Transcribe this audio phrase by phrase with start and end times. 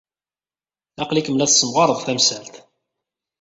[1.01, 2.53] Aql-ikem la tessemɣared tamsalt.